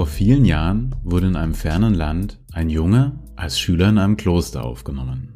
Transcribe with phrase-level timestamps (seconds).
[0.00, 4.64] Vor vielen Jahren wurde in einem fernen Land ein Junge als Schüler in einem Kloster
[4.64, 5.34] aufgenommen.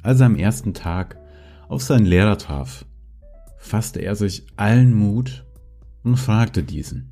[0.00, 1.18] Als er am ersten Tag
[1.66, 2.84] auf seinen Lehrer traf,
[3.56, 5.44] fasste er sich allen Mut
[6.04, 7.10] und fragte diesen,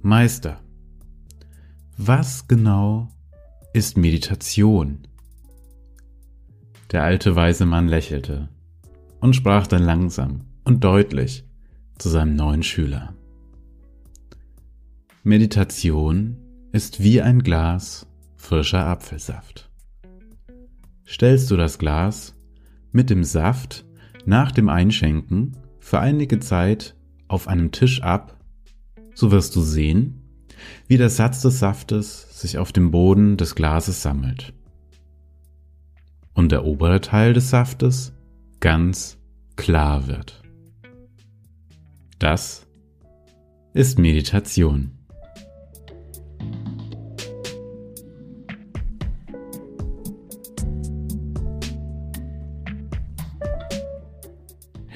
[0.00, 0.58] Meister,
[1.96, 3.08] was genau
[3.72, 5.06] ist Meditation?
[6.90, 8.48] Der alte weise Mann lächelte
[9.20, 11.44] und sprach dann langsam und deutlich
[11.96, 13.14] zu seinem neuen Schüler.
[15.24, 16.36] Meditation
[16.72, 19.70] ist wie ein Glas frischer Apfelsaft.
[21.06, 22.34] Stellst du das Glas
[22.90, 23.84] mit dem Saft
[24.26, 26.96] nach dem Einschenken für einige Zeit
[27.28, 28.36] auf einem Tisch ab,
[29.14, 30.22] so wirst du sehen,
[30.88, 34.52] wie der Satz des Saftes sich auf dem Boden des Glases sammelt
[36.34, 38.12] und der obere Teil des Saftes
[38.58, 39.18] ganz
[39.54, 40.42] klar wird.
[42.18, 42.66] Das
[43.72, 44.98] ist Meditation.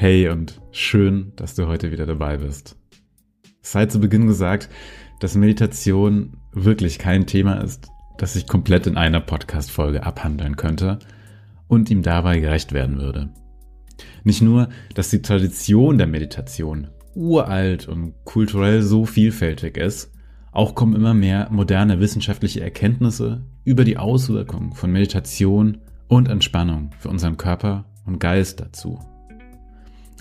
[0.06, 2.76] Hey und schön, dass du heute wieder dabei bist.
[3.60, 4.68] Es sei zu Beginn gesagt,
[5.18, 11.00] dass Meditation wirklich kein Thema ist, das ich komplett in einer Podcast-Folge abhandeln könnte
[11.66, 13.30] und ihm dabei gerecht werden würde.
[14.22, 20.12] Nicht nur, dass die Tradition der Meditation uralt und kulturell so vielfältig ist,
[20.52, 27.08] auch kommen immer mehr moderne wissenschaftliche Erkenntnisse über die Auswirkungen von Meditation und Entspannung für
[27.08, 29.00] unseren Körper und Geist dazu.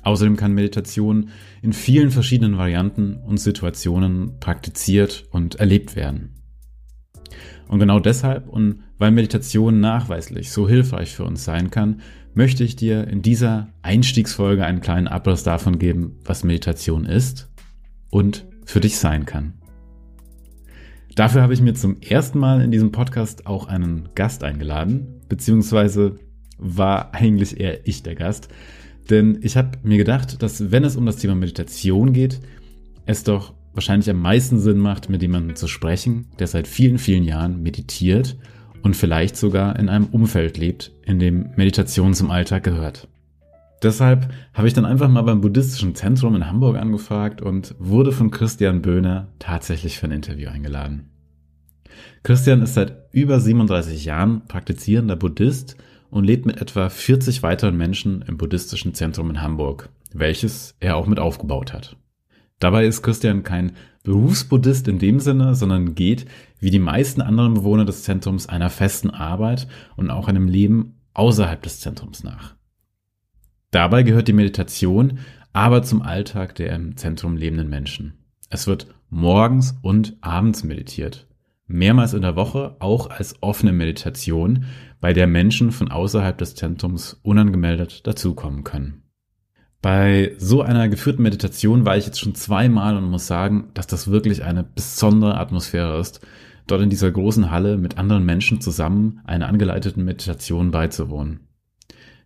[0.06, 1.30] Außerdem kann Meditation
[1.64, 6.36] in vielen verschiedenen Varianten und Situationen praktiziert und erlebt werden.
[7.68, 12.02] Und genau deshalb und weil Meditation nachweislich so hilfreich für uns sein kann,
[12.36, 17.50] möchte ich dir in dieser Einstiegsfolge einen kleinen Abriss davon geben, was Meditation ist
[18.12, 19.56] und für dich sein kann.
[21.16, 26.20] Dafür habe ich mir zum ersten Mal in diesem Podcast auch einen Gast eingeladen, beziehungsweise
[26.60, 28.50] war eigentlich eher ich der Gast.
[29.10, 32.40] Denn ich habe mir gedacht, dass wenn es um das Thema Meditation geht,
[33.06, 37.24] es doch wahrscheinlich am meisten Sinn macht, mit jemandem zu sprechen, der seit vielen, vielen
[37.24, 38.38] Jahren meditiert
[38.82, 43.08] und vielleicht sogar in einem Umfeld lebt, in dem Meditation zum Alltag gehört.
[43.84, 48.32] Deshalb habe ich dann einfach mal beim Buddhistischen Zentrum in Hamburg angefragt und wurde von
[48.32, 51.10] Christian Böhner tatsächlich für ein Interview eingeladen.
[52.24, 55.78] Christian ist seit über 37 Jahren praktizierender Buddhist
[56.16, 61.08] und lebt mit etwa 40 weiteren Menschen im buddhistischen Zentrum in Hamburg, welches er auch
[61.08, 61.98] mit aufgebaut hat.
[62.60, 66.26] Dabei ist Christian kein Berufsbuddhist in dem Sinne, sondern geht,
[66.58, 69.68] wie die meisten anderen Bewohner des Zentrums, einer festen Arbeit
[69.98, 72.56] und auch einem Leben außerhalb des Zentrums nach.
[73.72, 75.20] Dabei gehört die Meditation
[75.52, 78.14] aber zum Alltag der im Zentrum lebenden Menschen.
[78.50, 81.28] Es wird morgens und abends meditiert
[81.68, 84.66] mehrmals in der Woche auch als offene Meditation,
[85.02, 89.04] bei der Menschen von außerhalb des Zentrums unangemeldet dazukommen können.
[89.82, 94.10] Bei so einer geführten Meditation war ich jetzt schon zweimal und muss sagen, dass das
[94.10, 96.22] wirklich eine besondere Atmosphäre ist,
[96.66, 101.42] dort in dieser großen Halle mit anderen Menschen zusammen einer angeleiteten Meditation beizuwohnen.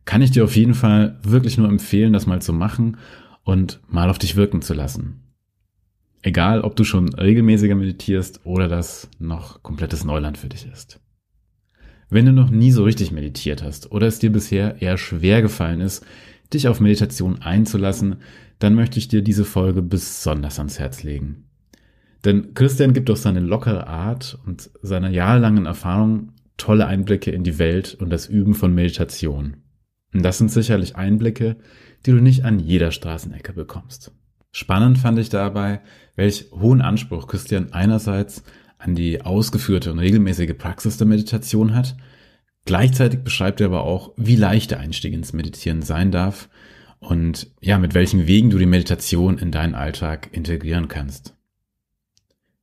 [0.06, 2.98] Kann ich dir auf jeden Fall wirklich nur empfehlen, das mal zu machen
[3.44, 5.29] und mal auf dich wirken zu lassen.
[6.22, 11.00] Egal, ob du schon regelmäßiger meditierst oder das noch komplettes Neuland für dich ist.
[12.10, 15.80] Wenn du noch nie so richtig meditiert hast oder es dir bisher eher schwer gefallen
[15.80, 16.06] ist,
[16.54, 18.18] dich auf Meditation einzulassen,
[18.58, 21.46] dann möchte ich dir diese Folge besonders ans Herz legen.
[22.26, 27.60] Denn Christian gibt durch seine lockere Art und seine jahrelangen Erfahrung tolle Einblicke in die
[27.60, 29.58] Welt und das Üben von Meditation.
[30.14, 31.56] Und das sind sicherlich Einblicke,
[32.06, 34.12] die du nicht an jeder Straßenecke bekommst.
[34.52, 35.82] Spannend fand ich dabei,
[36.16, 38.44] welch hohen Anspruch Christian einerseits
[38.78, 41.96] an die ausgeführte und regelmäßige Praxis der Meditation hat,
[42.66, 46.50] gleichzeitig beschreibt er aber auch, wie leicht der Einstieg ins Meditieren sein darf
[47.00, 51.36] und ja, mit welchen Wegen du die Meditation in deinen Alltag integrieren kannst.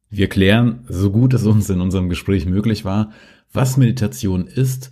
[0.08, 3.12] Wir klären, so gut es uns in unserem Gespräch möglich war,
[3.52, 4.90] was Meditation ist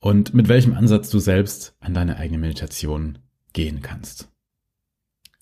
[0.00, 3.18] und mit welchem Ansatz du selbst an deine eigene Meditation
[3.52, 4.29] gehen kannst.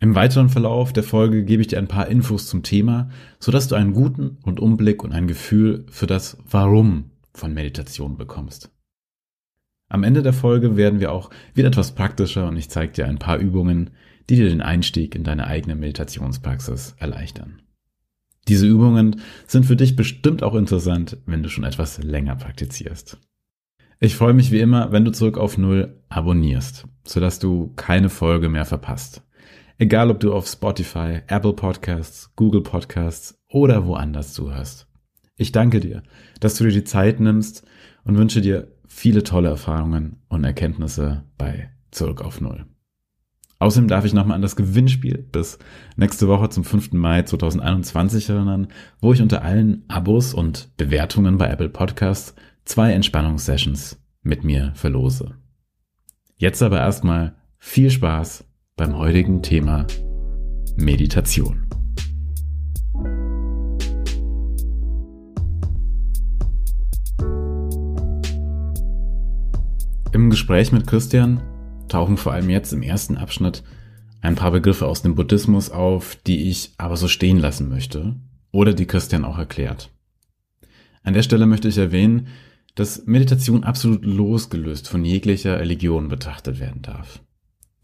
[0.01, 3.11] Im weiteren Verlauf der Folge gebe ich dir ein paar Infos zum Thema,
[3.41, 8.71] sodass du einen guten Rundumblick und ein Gefühl für das Warum von Meditation bekommst.
[9.89, 13.19] Am Ende der Folge werden wir auch wieder etwas praktischer und ich zeige dir ein
[13.19, 13.91] paar Übungen,
[14.29, 17.63] die dir den Einstieg in deine eigene Meditationspraxis erleichtern.
[18.47, 23.19] Diese Übungen sind für dich bestimmt auch interessant, wenn du schon etwas länger praktizierst.
[23.99, 28.49] Ich freue mich wie immer, wenn du zurück auf Null abonnierst, sodass du keine Folge
[28.49, 29.23] mehr verpasst.
[29.81, 34.89] Egal, ob du auf Spotify, Apple Podcasts, Google Podcasts oder woanders zuhörst.
[35.37, 36.03] Ich danke dir,
[36.41, 37.65] dass du dir die Zeit nimmst
[38.03, 42.67] und wünsche dir viele tolle Erfahrungen und Erkenntnisse bei Zurück auf Null.
[43.61, 45.61] Außerdem darf ich nochmal an das Gewinnspiel bis
[45.95, 46.95] nächste Woche zum 5.
[46.95, 48.67] Mai 2021 erinnern,
[49.01, 52.35] wo ich unter allen Abos und Bewertungen bei Apple Podcasts
[52.65, 55.37] zwei Entspannungssessions mit mir verlose.
[56.37, 58.45] Jetzt aber erstmal viel Spaß
[58.79, 59.89] beim heutigen Thema
[60.77, 61.67] Meditation.
[70.13, 71.43] Im Gespräch mit Christian
[71.89, 73.65] tauchen vor allem jetzt im ersten Abschnitt
[74.21, 78.15] ein paar Begriffe aus dem Buddhismus auf, die ich aber so stehen lassen möchte
[78.53, 79.91] oder die Christian auch erklärt.
[81.03, 82.29] An der Stelle möchte ich erwähnen,
[82.77, 87.21] dass Meditation absolut losgelöst von jeglicher Religion betrachtet werden darf.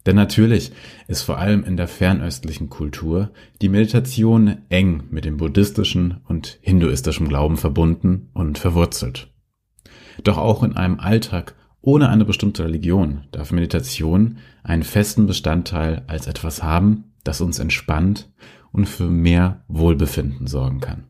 [0.06, 0.72] Denn natürlich
[1.08, 3.30] ist vor allem in der fernöstlichen Kultur
[3.62, 9.32] die Meditation eng mit dem buddhistischen und hinduistischen Glauben verbunden und verwurzelt.
[10.22, 16.26] Doch auch in einem Alltag ohne eine bestimmte Religion darf Meditation einen festen Bestandteil als
[16.26, 18.32] etwas haben, das uns entspannt
[18.72, 21.08] und für mehr Wohlbefinden sorgen kann.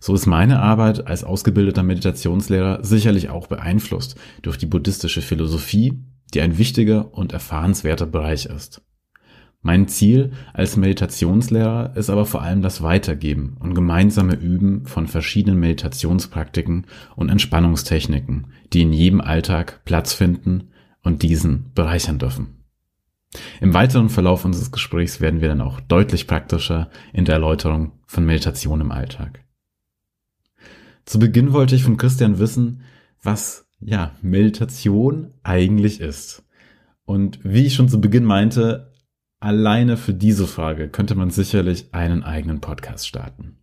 [0.00, 6.02] So ist meine Arbeit als ausgebildeter Meditationslehrer sicherlich auch beeinflusst durch die buddhistische Philosophie,
[6.34, 8.82] die ein wichtiger und erfahrenswerter Bereich ist.
[9.64, 15.60] Mein Ziel als Meditationslehrer ist aber vor allem das Weitergeben und gemeinsame Üben von verschiedenen
[15.60, 20.70] Meditationspraktiken und Entspannungstechniken, die in jedem Alltag Platz finden
[21.02, 22.62] und diesen bereichern dürfen.
[23.60, 28.26] Im weiteren Verlauf unseres Gesprächs werden wir dann auch deutlich praktischer in der Erläuterung von
[28.26, 29.44] Meditation im Alltag.
[31.04, 32.82] Zu Beginn wollte ich von Christian wissen,
[33.22, 36.44] was ja Meditation eigentlich ist.
[37.04, 38.92] Und wie ich schon zu Beginn meinte,
[39.42, 43.56] Alleine für diese Frage könnte man sicherlich einen eigenen Podcast starten.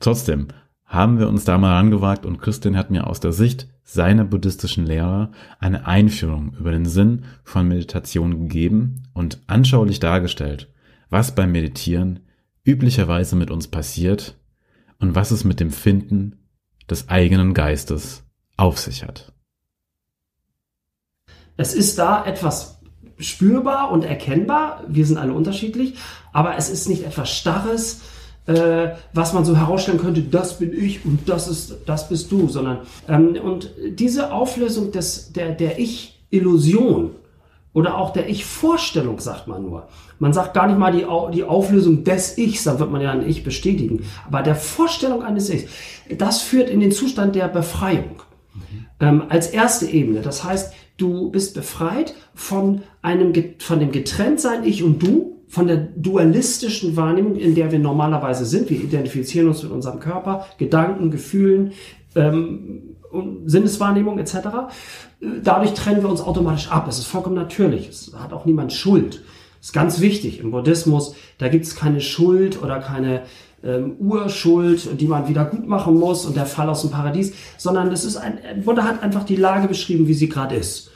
[0.00, 0.48] Trotzdem
[0.86, 4.86] haben wir uns da mal angewagt und Christian hat mir aus der Sicht seiner buddhistischen
[4.86, 10.72] Lehrer eine Einführung über den Sinn von Meditation gegeben und anschaulich dargestellt,
[11.10, 12.20] was beim Meditieren
[12.64, 14.38] üblicherweise mit uns passiert
[14.98, 16.38] und was es mit dem Finden
[16.88, 18.21] des eigenen Geistes
[18.56, 19.32] auf sich hat.
[21.56, 22.80] Es ist da etwas
[23.18, 24.84] spürbar und erkennbar.
[24.88, 25.94] Wir sind alle unterschiedlich,
[26.32, 28.00] aber es ist nicht etwas Starres,
[28.46, 32.48] äh, was man so herausstellen könnte, das bin ich und das ist, das bist du,
[32.48, 32.78] sondern
[33.08, 37.12] ähm, und diese Auflösung des, der, der Ich-Illusion
[37.72, 39.88] oder auch der Ich-Vorstellung sagt man nur.
[40.18, 43.26] Man sagt gar nicht mal die, die Auflösung des Ichs, dann wird man ja ein
[43.28, 44.04] Ich bestätigen.
[44.26, 45.70] Aber der Vorstellung eines Ichs,
[46.18, 48.22] das führt in den Zustand der Befreiung.
[48.54, 48.86] Mhm.
[49.00, 50.20] Ähm, als erste Ebene.
[50.20, 55.76] Das heißt, du bist befreit von einem, von dem Getrenntsein Ich und Du, von der
[55.96, 58.70] dualistischen Wahrnehmung, in der wir normalerweise sind.
[58.70, 61.72] Wir identifizieren uns mit unserem Körper, Gedanken, Gefühlen,
[62.14, 62.96] ähm,
[63.44, 64.34] Sinneswahrnehmung etc.
[65.42, 66.86] Dadurch trennen wir uns automatisch ab.
[66.88, 67.88] Es ist vollkommen natürlich.
[67.88, 69.22] Es hat auch niemand Schuld.
[69.58, 71.14] Das ist ganz wichtig im Buddhismus.
[71.38, 73.22] Da gibt es keine Schuld oder keine
[73.64, 77.90] ähm, Urschuld, die man wieder gut machen muss und der Fall aus dem Paradies, sondern
[77.90, 80.90] das ist ein, Buddha hat einfach die Lage beschrieben, wie sie gerade ist.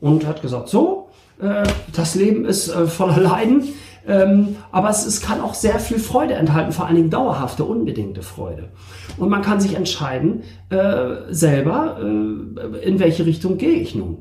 [0.00, 1.08] Und hat gesagt, so,
[1.40, 1.62] äh,
[1.94, 3.64] das Leben ist äh, voller Leiden,
[4.06, 8.22] ähm, aber es, es kann auch sehr viel Freude enthalten, vor allen Dingen dauerhafte, unbedingte
[8.22, 8.70] Freude.
[9.16, 14.18] Und man kann sich entscheiden, äh, selber, äh, in welche Richtung gehe ich nun.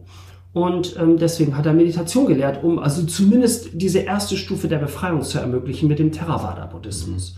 [0.53, 5.21] Und ähm, deswegen hat er Meditation gelehrt, um also zumindest diese erste Stufe der Befreiung
[5.21, 7.35] zu ermöglichen mit dem Theravada-Buddhismus.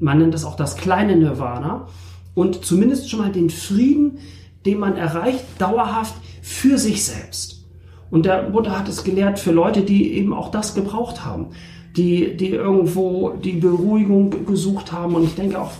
[0.00, 1.86] Man nennt das auch das kleine Nirvana.
[2.34, 4.18] Und zumindest schon mal den Frieden,
[4.64, 7.64] den man erreicht, dauerhaft für sich selbst.
[8.10, 11.48] Und der Buddha hat es gelehrt für Leute, die eben auch das gebraucht haben,
[11.96, 15.14] die, die irgendwo die Beruhigung gesucht haben.
[15.14, 15.70] Und ich denke auch,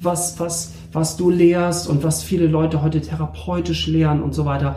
[0.00, 4.76] was, was, was du lehrst und was viele Leute heute therapeutisch lehren und so weiter,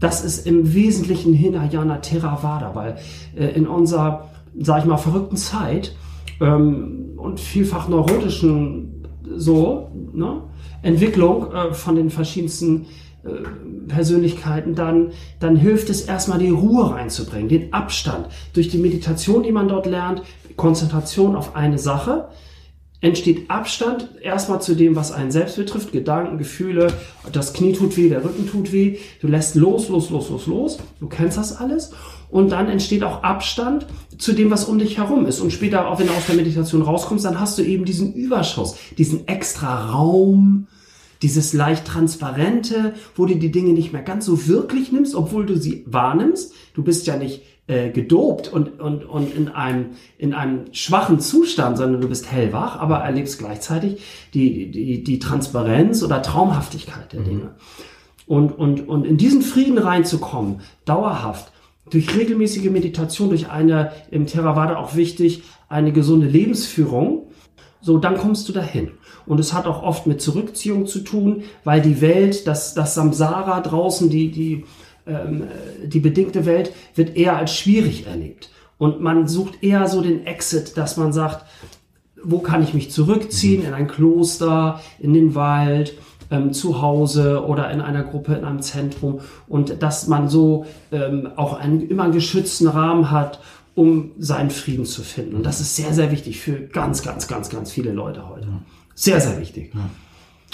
[0.00, 2.96] das ist im Wesentlichen Hinayana Theravada, weil
[3.36, 5.94] äh, in unserer, sag ich mal, verrückten Zeit
[6.40, 10.42] ähm, und vielfach neurotischen so, ne,
[10.82, 12.86] Entwicklung äh, von den verschiedensten
[13.24, 18.26] äh, Persönlichkeiten, dann, dann hilft es erstmal die Ruhe reinzubringen, den Abstand.
[18.52, 20.22] Durch die Meditation, die man dort lernt,
[20.56, 22.28] Konzentration auf eine Sache,
[23.00, 26.92] entsteht Abstand erstmal zu dem, was einen selbst betrifft, Gedanken, Gefühle,
[27.32, 30.78] das Knie tut weh, der Rücken tut weh, du lässt los, los, los, los, los,
[31.00, 31.92] du kennst das alles
[32.32, 33.86] und dann entsteht auch Abstand
[34.16, 35.40] zu dem, was um dich herum ist.
[35.40, 38.74] Und später, auch wenn du aus der Meditation rauskommst, dann hast du eben diesen Überschuss,
[38.96, 40.66] diesen extra Raum,
[41.20, 45.56] dieses leicht transparente, wo du die Dinge nicht mehr ganz so wirklich nimmst, obwohl du
[45.56, 46.54] sie wahrnimmst.
[46.72, 51.76] Du bist ja nicht äh, gedopt und, und, und in, einem, in einem schwachen Zustand,
[51.76, 57.24] sondern du bist hellwach, aber erlebst gleichzeitig die, die, die Transparenz oder Traumhaftigkeit der mhm.
[57.24, 57.54] Dinge.
[58.26, 61.52] Und, und, und in diesen Frieden reinzukommen, dauerhaft,
[61.92, 67.26] durch regelmäßige Meditation, durch eine, im Theravada auch wichtig, eine gesunde Lebensführung,
[67.80, 68.92] so, dann kommst du dahin.
[69.26, 73.60] Und es hat auch oft mit Zurückziehung zu tun, weil die Welt, das, das Samsara
[73.60, 74.64] draußen, die, die,
[75.06, 75.44] ähm,
[75.84, 78.50] die bedingte Welt, wird eher als schwierig erlebt.
[78.78, 81.44] Und man sucht eher so den Exit, dass man sagt,
[82.24, 83.64] wo kann ich mich zurückziehen?
[83.64, 85.94] In ein Kloster, in den Wald,
[86.32, 89.20] ähm, zu Hause oder in einer Gruppe, in einem Zentrum.
[89.46, 93.38] Und dass man so ähm, auch einen immer einen geschützten Rahmen hat
[93.74, 95.36] um seinen Frieden zu finden.
[95.36, 98.48] Und das ist sehr, sehr wichtig für ganz, ganz, ganz, ganz viele Leute heute.
[98.94, 99.72] Sehr, sehr wichtig.
[99.74, 99.88] Ja.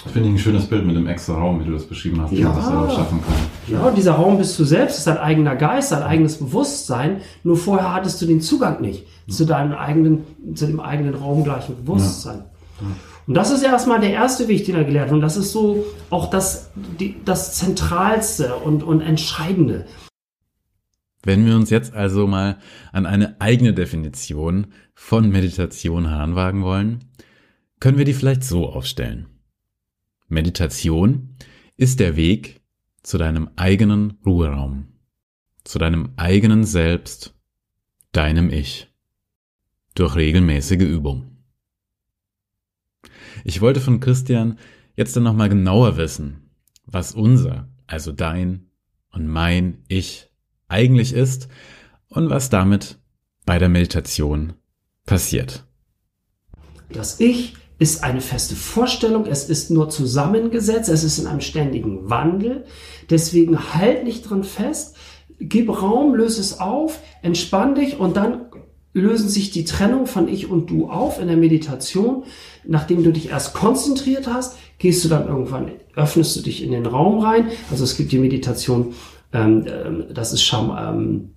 [0.04, 2.32] Das finde ich ein schönes Bild mit dem extra Raum, wie du das beschrieben hast,
[2.32, 2.54] ja.
[2.54, 3.34] das auch schaffen kann.
[3.66, 7.20] Ja, dieser Raum bist du selbst, ist dein eigener Geist, dein eigenes Bewusstsein.
[7.42, 9.34] Nur vorher hattest du den Zugang nicht ja.
[9.34, 10.22] zu deinem eigenen,
[10.54, 12.38] zu dem eigenen raumgleichen Bewusstsein.
[12.38, 12.57] Ja.
[12.80, 15.14] Und das ist erstmal der erste Weg, den er gelehrt hat.
[15.14, 19.86] Und das ist so auch das, die, das Zentralste und, und Entscheidende.
[21.22, 22.58] Wenn wir uns jetzt also mal
[22.92, 27.04] an eine eigene Definition von Meditation heranwagen wollen,
[27.80, 29.26] können wir die vielleicht so aufstellen.
[30.28, 31.36] Meditation
[31.76, 32.60] ist der Weg
[33.02, 34.88] zu deinem eigenen Ruheraum,
[35.64, 37.34] zu deinem eigenen Selbst,
[38.12, 38.88] deinem Ich,
[39.94, 41.37] durch regelmäßige Übung.
[43.44, 44.58] Ich wollte von Christian
[44.96, 46.50] jetzt dann nochmal genauer wissen,
[46.86, 48.70] was unser, also dein
[49.12, 50.30] und mein Ich
[50.68, 51.48] eigentlich ist
[52.08, 52.98] und was damit
[53.46, 54.54] bei der Meditation
[55.06, 55.64] passiert.
[56.90, 62.10] Das Ich ist eine feste Vorstellung, es ist nur zusammengesetzt, es ist in einem ständigen
[62.10, 62.64] Wandel.
[63.08, 64.96] Deswegen halt nicht dran fest,
[65.38, 68.46] gib Raum, löse es auf, entspann dich und dann
[68.92, 72.24] lösen sich die Trennung von Ich und Du auf in der Meditation.
[72.66, 76.86] Nachdem du dich erst konzentriert hast, gehst du dann irgendwann, öffnest du dich in den
[76.86, 77.48] Raum rein.
[77.70, 78.94] Also es gibt die Meditation
[79.32, 81.30] ähm, ähm, das ist Scham, ähm,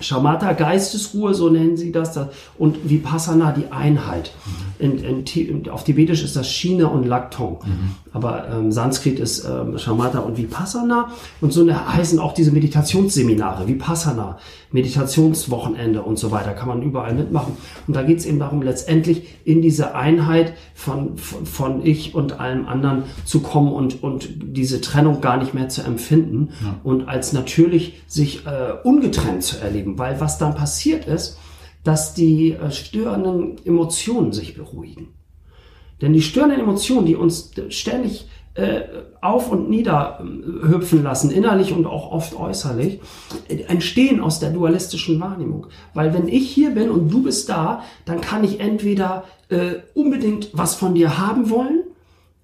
[0.00, 2.18] Shamatha, Geistesruhe, so nennen sie das,
[2.56, 4.32] und Vipassana, die Einheit.
[4.80, 7.94] In, in, auf Tibetisch ist das China und Laktong, mhm.
[8.12, 11.10] aber ähm, Sanskrit ist ähm, Shamatha und Vipassana.
[11.40, 14.38] Und so heißen auch diese Meditationsseminare, Vipassana,
[14.72, 17.56] Meditationswochenende und so weiter, kann man überall mitmachen.
[17.86, 22.40] Und da geht es eben darum, letztendlich in diese Einheit von, von, von, Ich und
[22.40, 26.76] allem anderen zu kommen und, und diese Trennung gar nicht mehr zu empfinden ja.
[26.84, 29.98] und als natürlich sich äh, ungetrennt zu erleben.
[29.98, 31.36] Weil was dann passiert ist,
[31.84, 35.08] dass die äh, störenden Emotionen sich beruhigen.
[36.00, 38.80] Denn die störenden Emotionen, die uns ständig äh,
[39.20, 43.00] auf und nieder äh, hüpfen lassen, innerlich und auch oft äußerlich,
[43.68, 45.66] entstehen aus der dualistischen Wahrnehmung.
[45.94, 50.50] Weil wenn ich hier bin und du bist da, dann kann ich entweder äh, unbedingt
[50.52, 51.82] was von dir haben wollen,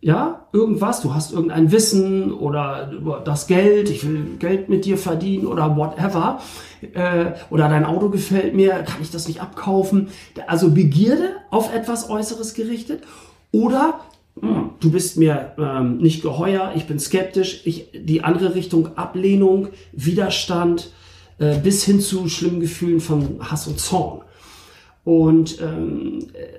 [0.00, 2.92] ja, irgendwas, du hast irgendein Wissen oder
[3.24, 6.40] das Geld, ich will Geld mit dir verdienen oder whatever,
[6.92, 10.08] äh, oder dein Auto gefällt mir, kann ich das nicht abkaufen?
[10.46, 13.02] Also Begierde auf etwas Äußeres gerichtet
[13.52, 14.00] oder
[14.40, 19.68] hm, du bist mir ähm, nicht geheuer, ich bin skeptisch, ich, die andere Richtung Ablehnung,
[19.92, 20.92] Widerstand,
[21.38, 24.22] äh, bis hin zu schlimmen Gefühlen von Hass und Zorn.
[25.04, 26.58] Und ähm, äh,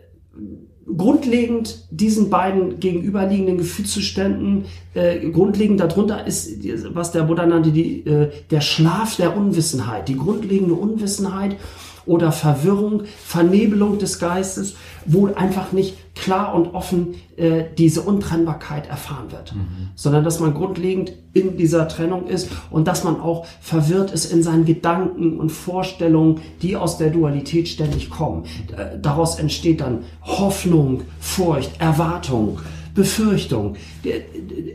[0.96, 6.50] grundlegend diesen beiden gegenüberliegenden Gefühlszuständen, äh, grundlegend darunter ist,
[6.94, 11.58] was der Buddha nannte, die, äh, der Schlaf der Unwissenheit, die grundlegende Unwissenheit
[12.08, 19.32] oder Verwirrung, Vernebelung des Geistes, wo einfach nicht klar und offen äh, diese Untrennbarkeit erfahren
[19.32, 19.90] wird, mhm.
[19.96, 24.42] sondern dass man grundlegend in dieser Trennung ist und dass man auch verwirrt ist in
[24.42, 28.46] seinen Gedanken und Vorstellungen, die aus der Dualität ständig kommen.
[28.76, 32.60] Äh, daraus entsteht dann Hoffnung, Furcht, Erwartung,
[32.96, 33.76] Befürchtung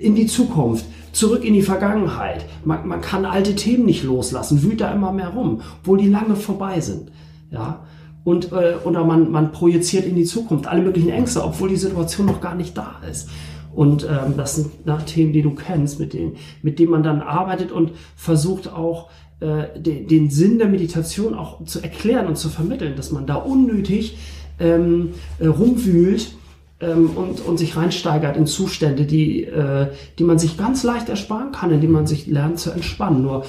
[0.00, 2.44] in die Zukunft zurück in die Vergangenheit.
[2.64, 6.36] Man, man, kann alte Themen nicht loslassen, wühlt da immer mehr rum, obwohl die lange
[6.36, 7.11] vorbei sind.
[7.52, 7.84] Ja,
[8.24, 12.26] und äh, oder man, man projiziert in die Zukunft alle möglichen Ängste, obwohl die Situation
[12.26, 13.28] noch gar nicht da ist.
[13.74, 17.20] Und ähm, das sind na, Themen, die du kennst, mit denen, mit denen man dann
[17.20, 22.48] arbeitet und versucht auch äh, den, den Sinn der Meditation auch zu erklären und zu
[22.48, 24.18] vermitteln, dass man da unnötig
[24.60, 26.32] ähm, äh, rumwühlt
[26.80, 31.52] ähm, und, und sich reinsteigert in Zustände, die, äh, die man sich ganz leicht ersparen
[31.52, 33.22] kann, indem man sich lernt zu entspannen.
[33.22, 33.44] Nur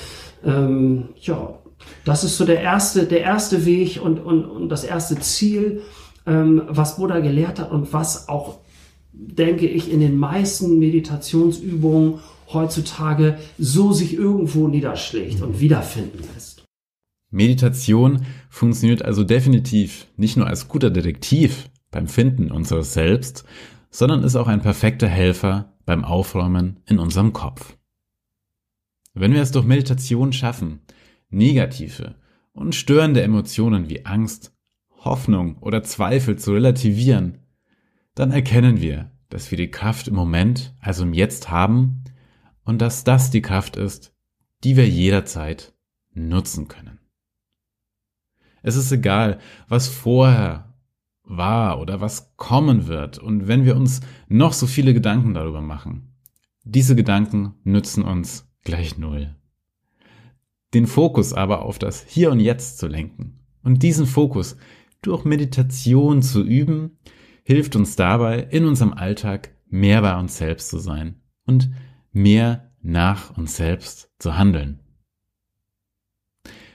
[0.46, 1.54] ähm, ja,
[2.06, 5.82] das ist so der erste, der erste Weg und, und, und das erste Ziel,
[6.26, 8.60] ähm, was Buddha gelehrt hat und was auch,
[9.14, 12.20] denke ich, in den meisten Meditationsübungen
[12.52, 16.64] heutzutage so sich irgendwo niederschlägt und wiederfinden lässt.
[17.32, 23.44] Meditation funktioniert also definitiv nicht nur als guter Detektiv beim Finden unseres Selbst,
[23.90, 27.76] sondern ist auch ein perfekter Helfer beim Aufräumen in unserem Kopf.
[29.14, 30.82] Wenn wir es durch Meditation schaffen,
[31.34, 32.16] negative
[32.54, 34.54] und störende Emotionen wie Angst,
[35.00, 37.40] Hoffnung oder Zweifel zu relativieren,
[38.16, 42.04] dann erkennen wir, dass wir die Kraft im Moment, also im Jetzt haben
[42.64, 44.14] und dass das die Kraft ist,
[44.64, 45.74] die wir jederzeit
[46.14, 47.00] nutzen können.
[48.62, 50.74] Es ist egal, was vorher
[51.24, 53.18] war oder was kommen wird.
[53.18, 56.16] Und wenn wir uns noch so viele Gedanken darüber machen,
[56.64, 59.36] diese Gedanken nützen uns gleich null.
[60.74, 64.58] Den Fokus aber auf das Hier und Jetzt zu lenken und diesen Fokus
[65.02, 66.98] durch Meditation zu üben,
[67.44, 71.70] hilft uns dabei, in unserem Alltag mehr bei uns selbst zu sein und
[72.12, 74.80] mehr nach uns selbst zu handeln.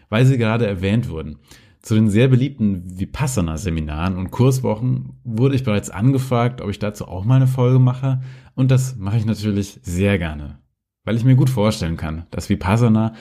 [0.09, 1.38] Weil sie gerade erwähnt wurden,
[1.81, 7.25] zu den sehr beliebten Vipassana-Seminaren und Kurswochen wurde ich bereits angefragt, ob ich dazu auch
[7.25, 8.21] mal eine Folge mache.
[8.55, 10.59] Und das mache ich natürlich sehr gerne,
[11.08, 13.14] weil ich mir gut vorstellen kann, dass Vipassana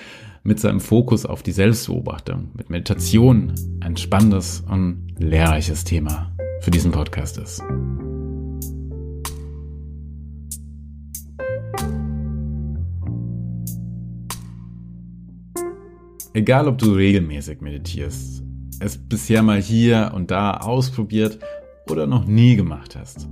[0.44, 6.92] mit seinem Fokus auf die Selbstbeobachtung, mit Meditation ein spannendes und lehrreiches Thema für diesen
[6.92, 7.64] Podcast ist.
[16.34, 18.44] Egal, ob du regelmäßig meditierst
[18.82, 21.40] es bisher mal hier und da ausprobiert
[21.90, 23.30] oder noch nie gemacht hast.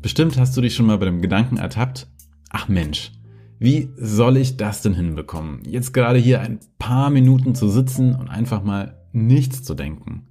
[0.00, 2.08] Bestimmt hast du dich schon mal bei dem Gedanken ertappt,
[2.48, 3.12] ach Mensch,
[3.58, 8.28] wie soll ich das denn hinbekommen, jetzt gerade hier ein paar Minuten zu sitzen und
[8.28, 10.28] einfach mal nichts zu denken?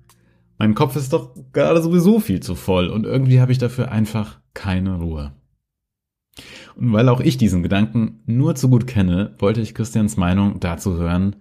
[0.58, 4.40] Mein Kopf ist doch gerade sowieso viel zu voll und irgendwie habe ich dafür einfach
[4.54, 5.34] keine Ruhe.
[6.76, 10.96] Und weil auch ich diesen Gedanken nur zu gut kenne, wollte ich Christians Meinung dazu
[10.98, 11.36] hören,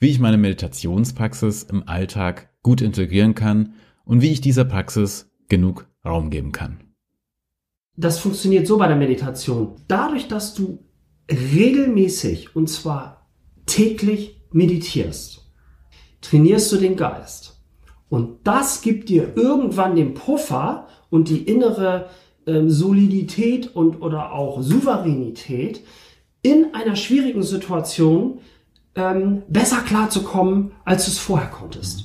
[0.00, 5.88] wie ich meine Meditationspraxis im Alltag gut integrieren kann und wie ich dieser Praxis genug
[6.04, 6.80] Raum geben kann.
[7.96, 9.76] Das funktioniert so bei der Meditation.
[9.88, 10.87] Dadurch, dass du
[11.30, 13.26] regelmäßig und zwar
[13.66, 15.46] täglich meditierst,
[16.20, 17.60] trainierst du den Geist.
[18.08, 22.08] Und das gibt dir irgendwann den Puffer und die innere
[22.46, 25.82] ähm, Solidität und oder auch Souveränität
[26.42, 28.40] in einer schwierigen Situation
[28.94, 32.04] ähm, besser klarzukommen, als du es vorher konntest.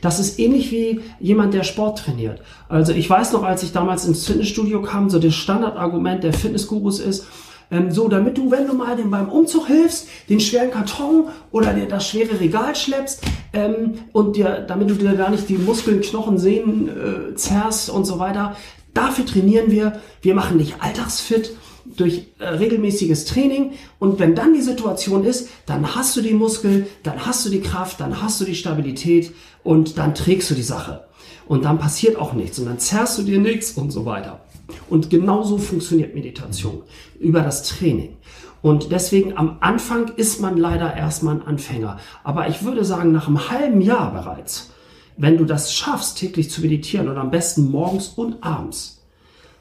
[0.00, 2.40] Das ist ähnlich wie jemand, der Sport trainiert.
[2.68, 7.00] Also ich weiß noch, als ich damals ins Fitnessstudio kam, so das Standardargument der Fitnessgurus
[7.00, 7.26] ist,
[7.70, 11.72] ähm, so damit du, wenn du mal dem beim Umzug hilfst, den schweren Karton oder
[11.72, 16.00] dir das schwere Regal schleppst ähm, und dir, damit du dir gar nicht die Muskeln,
[16.00, 18.56] Knochen, Sehnen äh, zerrst und so weiter,
[18.94, 20.00] dafür trainieren wir.
[20.22, 21.56] Wir machen dich alltagsfit
[21.96, 26.86] durch äh, regelmäßiges Training und wenn dann die Situation ist, dann hast du die Muskel,
[27.02, 30.62] dann hast du die Kraft, dann hast du die Stabilität und dann trägst du die
[30.62, 31.04] Sache.
[31.46, 34.40] Und dann passiert auch nichts und dann zerrst du dir nichts und so weiter.
[34.88, 36.82] Und genauso funktioniert Meditation
[37.18, 38.16] über das Training.
[38.60, 41.98] Und deswegen am Anfang ist man leider erstmal ein Anfänger.
[42.24, 44.70] Aber ich würde sagen, nach einem halben Jahr bereits,
[45.16, 49.04] wenn du das schaffst, täglich zu meditieren und am besten morgens und abends,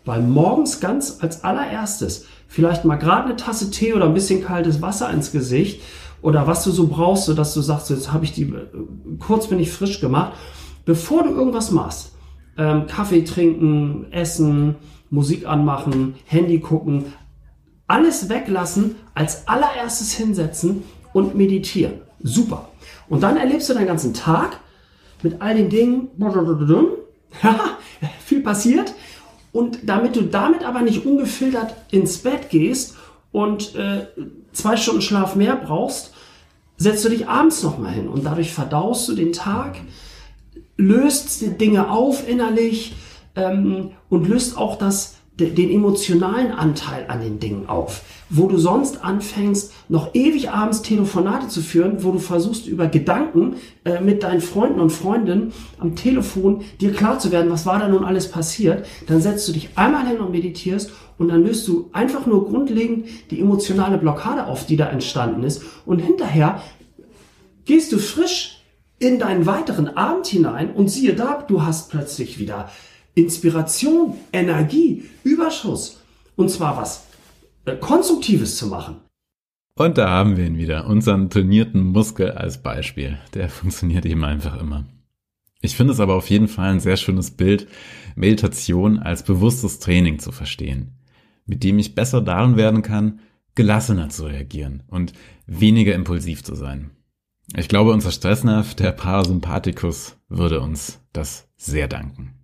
[0.05, 4.81] weil morgens ganz als allererstes vielleicht mal gerade eine Tasse Tee oder ein bisschen kaltes
[4.81, 5.81] Wasser ins Gesicht
[6.21, 8.53] oder was du so brauchst, so dass du sagst, jetzt habe ich die,
[9.19, 10.33] kurz bin ich frisch gemacht,
[10.85, 12.13] bevor du irgendwas machst.
[12.57, 14.75] Ähm, Kaffee trinken, essen,
[15.09, 17.13] Musik anmachen, Handy gucken,
[17.87, 22.01] alles weglassen, als allererstes hinsetzen und meditieren.
[22.21, 22.69] Super.
[23.09, 24.59] Und dann erlebst du deinen ganzen Tag
[25.23, 26.09] mit all den Dingen,
[28.25, 28.93] viel passiert,
[29.53, 32.95] und damit du damit aber nicht ungefiltert ins Bett gehst
[33.31, 34.05] und äh,
[34.51, 36.13] zwei Stunden Schlaf mehr brauchst,
[36.77, 39.77] setzt du dich abends nochmal hin und dadurch verdaust du den Tag,
[40.75, 42.93] löst die Dinge auf innerlich
[43.37, 49.03] ähm, und löst auch das den emotionalen Anteil an den Dingen auf, wo du sonst
[49.03, 54.41] anfängst, noch ewig abends Telefonate zu führen, wo du versuchst über Gedanken äh, mit deinen
[54.41, 58.87] Freunden und Freundinnen am Telefon dir klar zu werden, was war da nun alles passiert,
[59.05, 63.05] dann setzt du dich einmal hin und meditierst und dann löst du einfach nur grundlegend
[63.29, 65.61] die emotionale Blockade auf, die da entstanden ist.
[65.85, 66.61] Und hinterher
[67.65, 68.63] gehst du frisch
[68.99, 72.69] in deinen weiteren Abend hinein und siehe da, du hast plötzlich wieder
[73.17, 76.03] Inspiration, Energie, Überschuss.
[76.35, 77.07] Und zwar was
[77.65, 78.97] äh, Konstruktives zu machen.
[79.75, 83.17] Und da haben wir ihn wieder, unseren trainierten Muskel als Beispiel.
[83.33, 84.85] Der funktioniert eben einfach immer.
[85.61, 87.67] Ich finde es aber auf jeden Fall ein sehr schönes Bild,
[88.15, 90.99] Meditation als bewusstes Training zu verstehen,
[91.47, 93.21] mit dem ich besser darin werden kann,
[93.55, 95.13] gelassener zu reagieren und
[95.47, 96.91] weniger impulsiv zu sein.
[97.55, 102.36] Ich glaube, unser Stressnerv, der Parasympathikus, würde uns das sehr danken.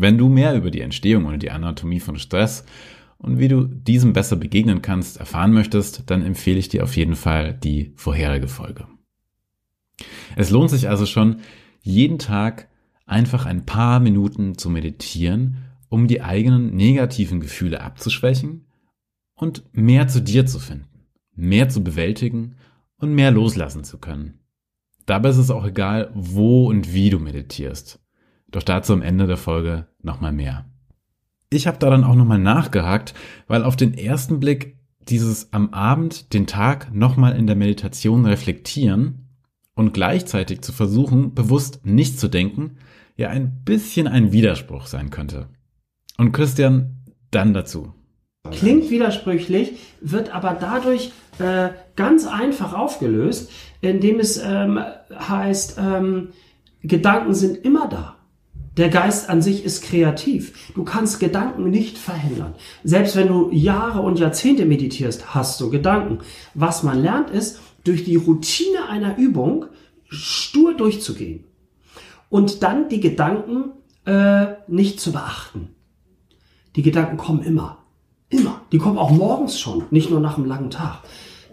[0.00, 2.64] Wenn du mehr über die Entstehung und die Anatomie von Stress
[3.18, 7.16] und wie du diesem besser begegnen kannst erfahren möchtest, dann empfehle ich dir auf jeden
[7.16, 8.86] Fall die vorherige Folge.
[10.36, 11.40] Es lohnt sich also schon,
[11.82, 12.68] jeden Tag
[13.06, 18.66] einfach ein paar Minuten zu meditieren, um die eigenen negativen Gefühle abzuschwächen
[19.34, 22.56] und mehr zu dir zu finden, mehr zu bewältigen
[22.98, 24.40] und mehr loslassen zu können.
[25.06, 27.98] Dabei ist es auch egal, wo und wie du meditierst.
[28.50, 30.64] Doch dazu am Ende der Folge nochmal mehr.
[31.50, 33.14] Ich habe da dann auch nochmal nachgehakt,
[33.46, 34.76] weil auf den ersten Blick
[35.08, 39.28] dieses am Abend den Tag nochmal in der Meditation reflektieren
[39.74, 42.76] und gleichzeitig zu versuchen, bewusst nicht zu denken,
[43.16, 45.48] ja ein bisschen ein Widerspruch sein könnte.
[46.18, 46.96] Und Christian,
[47.30, 47.94] dann dazu.
[48.50, 54.80] Klingt widersprüchlich, wird aber dadurch äh, ganz einfach aufgelöst, indem es ähm,
[55.10, 56.28] heißt, ähm,
[56.82, 58.17] Gedanken sind immer da.
[58.78, 60.72] Der Geist an sich ist kreativ.
[60.74, 62.54] Du kannst Gedanken nicht verhindern.
[62.84, 66.20] Selbst wenn du Jahre und Jahrzehnte meditierst, hast du Gedanken.
[66.54, 69.66] Was man lernt ist, durch die Routine einer Übung
[70.08, 71.44] stur durchzugehen
[72.28, 73.72] und dann die Gedanken
[74.06, 75.70] äh, nicht zu beachten.
[76.76, 77.78] Die Gedanken kommen immer.
[78.30, 78.62] Immer.
[78.70, 81.02] Die kommen auch morgens schon, nicht nur nach einem langen Tag.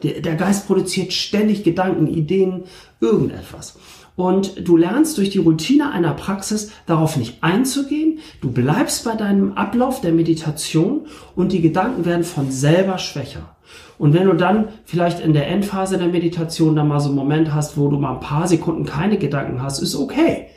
[0.04, 2.66] Der, der Geist produziert ständig Gedanken, Ideen,
[3.00, 3.80] irgendetwas.
[4.16, 8.20] Und du lernst durch die Routine einer Praxis darauf nicht einzugehen.
[8.42, 13.56] Du bleibst bei deinem Ablauf der Meditation und die Gedanken werden von selber schwächer.
[13.98, 17.54] Und wenn du dann vielleicht in der Endphase der Meditation dann mal so einen Moment
[17.54, 20.48] hast, wo du mal ein paar Sekunden keine Gedanken hast, ist okay.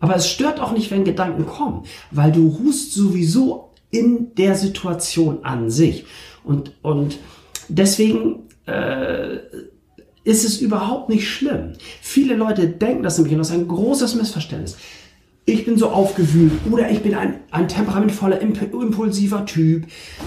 [0.00, 5.44] Aber es stört auch nicht, wenn Gedanken kommen, weil du ruhst sowieso in der Situation
[5.44, 6.04] an sich.
[6.44, 7.18] Und, und
[7.68, 9.38] deswegen äh,
[10.28, 11.72] ist es überhaupt nicht schlimm.
[12.02, 14.76] Viele Leute denken das nämlich, und das ist ein großes Missverständnis.
[15.46, 19.86] Ich bin so aufgewühlt oder ich bin ein, ein temperamentvoller, impulsiver Typ.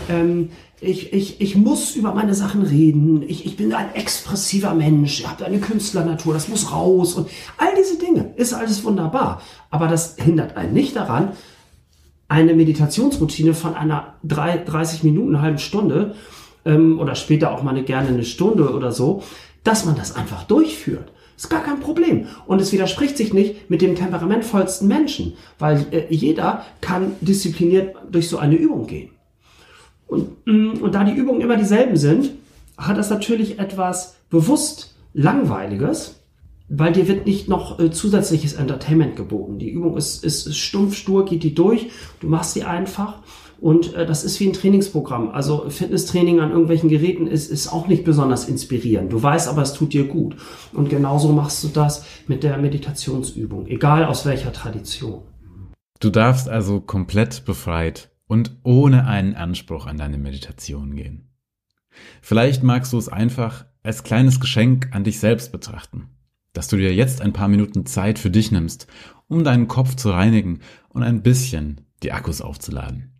[0.10, 3.22] Ähm, ich, ich, ich muss über meine Sachen reden.
[3.22, 5.20] Ich, ich bin ein expressiver Mensch.
[5.20, 6.34] Ich habe eine Künstlernatur.
[6.34, 7.14] Das muss raus.
[7.14, 9.44] Und all diese Dinge ist alles wunderbar.
[9.70, 11.34] Aber das hindert einen nicht daran,
[12.28, 16.16] eine Meditationsroutine von einer 30 Minuten, eine halbe Stunde
[16.66, 19.22] ähm, oder später auch mal eine, gerne eine Stunde oder so,
[19.63, 21.12] dass man das einfach durchführt.
[21.38, 22.28] Ist gar kein Problem.
[22.45, 28.30] Und es widerspricht sich nicht mit dem temperamentvollsten Menschen, weil äh, jeder kann diszipliniert durch
[28.30, 29.10] so eine Übung gehen.
[30.08, 32.32] Und, mm, und da die Übungen immer dieselben sind,
[32.78, 36.21] hat das natürlich etwas bewusst Langweiliges,
[36.69, 39.60] weil dir wird nicht noch äh, zusätzliches Entertainment geboten.
[39.60, 43.19] Die Übung ist, ist, ist stumpf, stur, geht die durch, du machst sie einfach
[43.62, 45.30] und äh, das ist wie ein Trainingsprogramm.
[45.30, 49.13] Also Fitnesstraining an irgendwelchen Geräten ist, ist auch nicht besonders inspirierend.
[49.13, 50.36] Du weißt aber, es tut dir gut.
[50.74, 55.21] Und genauso machst du das mit der Meditationsübung, egal aus welcher Tradition.
[56.00, 61.30] Du darfst also komplett befreit und ohne einen Anspruch an deine Meditation gehen.
[62.21, 66.10] Vielleicht magst du es einfach als kleines Geschenk an dich selbst betrachten
[66.54, 68.88] dass du dir jetzt ein paar Minuten Zeit für dich nimmst,
[69.28, 73.11] um deinen Kopf zu reinigen und ein bisschen die Akkus aufzuladen.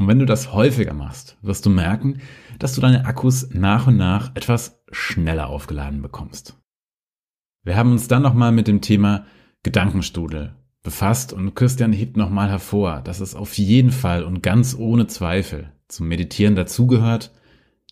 [0.00, 2.22] Und wenn du das häufiger machst, wirst du merken,
[2.58, 6.58] dass du deine Akkus nach und nach etwas schneller aufgeladen bekommst.
[7.64, 9.26] Wir haben uns dann nochmal mit dem Thema
[9.62, 15.06] Gedankenstudel befasst und Christian hebt nochmal hervor, dass es auf jeden Fall und ganz ohne
[15.06, 17.30] Zweifel zum Meditieren dazugehört,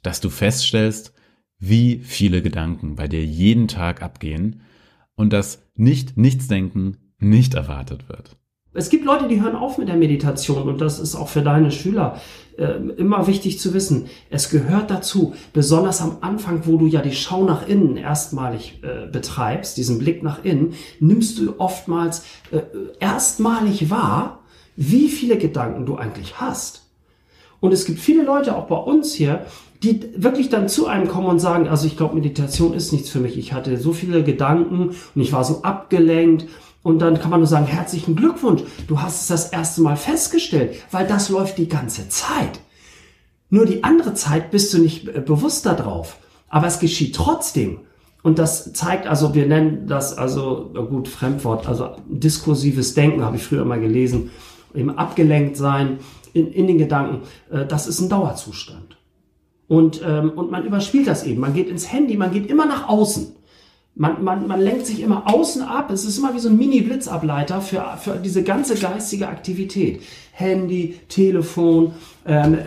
[0.02, 1.12] dass du feststellst,
[1.58, 4.62] wie viele Gedanken bei dir jeden Tag abgehen
[5.14, 8.38] und dass nicht Nichtsdenken nicht erwartet wird.
[8.74, 11.70] Es gibt Leute, die hören auf mit der Meditation und das ist auch für deine
[11.70, 12.20] Schüler
[12.58, 14.06] äh, immer wichtig zu wissen.
[14.28, 19.10] Es gehört dazu, besonders am Anfang, wo du ja die Schau nach innen erstmalig äh,
[19.10, 22.60] betreibst, diesen Blick nach innen, nimmst du oftmals äh,
[23.00, 24.40] erstmalig wahr,
[24.76, 26.84] wie viele Gedanken du eigentlich hast.
[27.60, 29.46] Und es gibt viele Leute, auch bei uns hier,
[29.82, 33.20] die wirklich dann zu einem kommen und sagen, also ich glaube, Meditation ist nichts für
[33.20, 33.38] mich.
[33.38, 36.46] Ich hatte so viele Gedanken und ich war so abgelenkt.
[36.82, 40.76] Und dann kann man nur sagen, herzlichen Glückwunsch, du hast es das erste Mal festgestellt,
[40.90, 42.60] weil das läuft die ganze Zeit.
[43.50, 46.18] Nur die andere Zeit bist du nicht bewusst darauf.
[46.48, 47.80] Aber es geschieht trotzdem.
[48.22, 53.44] Und das zeigt also, wir nennen das also, gut, Fremdwort, also diskursives Denken, habe ich
[53.44, 54.30] früher mal gelesen,
[54.74, 55.98] eben abgelenkt sein
[56.32, 58.96] in, in den Gedanken, äh, das ist ein Dauerzustand.
[59.66, 61.40] Und, ähm, und man überspielt das eben.
[61.40, 63.34] Man geht ins Handy, man geht immer nach außen.
[63.98, 65.90] Man, man, man lenkt sich immer außen ab.
[65.90, 70.02] Es ist immer wie so ein Mini-Blitzableiter für, für diese ganze geistige Aktivität.
[70.30, 71.92] Handy, Telefon,
[72.24, 72.58] ähm, äh,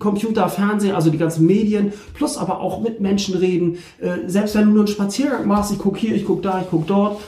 [0.00, 3.78] Computer, Fernsehen, also die ganzen Medien, plus aber auch mit Menschen reden.
[4.00, 6.66] Äh, selbst wenn du nur einen Spaziergang machst, ich guck hier, ich guck da, ich
[6.68, 7.20] guck dort.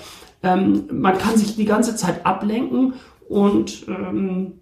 [0.43, 2.95] Ähm, man kann sich die ganze Zeit ablenken
[3.29, 4.55] und ähm,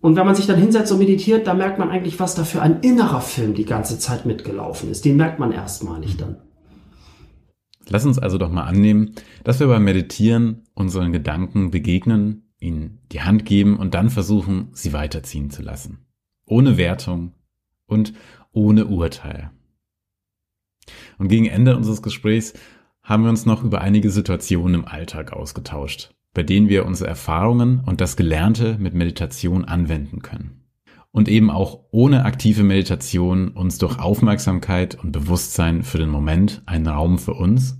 [0.00, 2.62] und wenn man sich dann hinsetzt und meditiert, da merkt man eigentlich, was da für
[2.62, 5.04] ein innerer Film die ganze Zeit mitgelaufen ist.
[5.04, 6.45] Den merkt man erstmalig dann.
[7.88, 9.12] Lass uns also doch mal annehmen,
[9.44, 14.92] dass wir beim Meditieren unseren Gedanken begegnen, ihnen die Hand geben und dann versuchen, sie
[14.92, 16.06] weiterziehen zu lassen.
[16.46, 17.32] Ohne Wertung
[17.86, 18.12] und
[18.52, 19.50] ohne Urteil.
[21.18, 22.54] Und gegen Ende unseres Gesprächs
[23.02, 27.80] haben wir uns noch über einige Situationen im Alltag ausgetauscht, bei denen wir unsere Erfahrungen
[27.80, 30.65] und das Gelernte mit Meditation anwenden können.
[31.16, 36.86] Und eben auch ohne aktive Meditation uns durch Aufmerksamkeit und Bewusstsein für den Moment einen
[36.86, 37.78] Raum für uns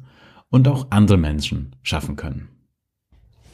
[0.49, 2.49] und auch andere Menschen schaffen können.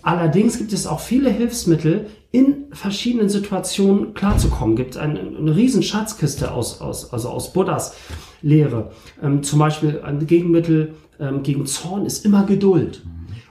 [0.03, 4.77] Allerdings gibt es auch viele Hilfsmittel, in verschiedenen Situationen klarzukommen.
[4.77, 7.97] Gibt eine, eine riesen Schatzkiste aus, aus, also aus Buddhas
[8.41, 8.93] Lehre.
[9.21, 13.05] Ähm, zum Beispiel ein Gegenmittel ähm, gegen Zorn ist immer Geduld.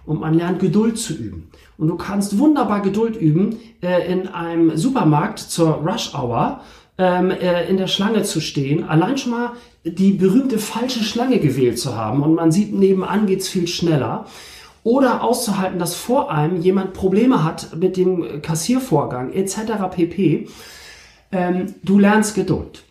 [0.06, 1.50] Und man lernt Geduld zu üben.
[1.78, 6.62] Und du kannst wunderbar Geduld üben, äh, in einem Supermarkt zur Rush Hour
[6.98, 8.84] ähm, äh, in der Schlange zu stehen.
[8.84, 9.52] Allein schon mal
[9.84, 12.22] die berühmte falsche Schlange gewählt zu haben.
[12.22, 14.26] Und man sieht, nebenan geht's viel schneller
[14.84, 19.58] oder auszuhalten, dass vor einem jemand Probleme hat mit dem Kassiervorgang etc.
[19.92, 20.48] pp.
[21.32, 22.84] Ähm, du lernst Geduld.